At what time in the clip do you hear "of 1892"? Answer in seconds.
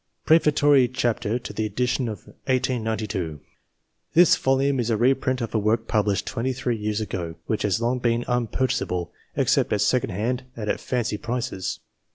2.09-3.39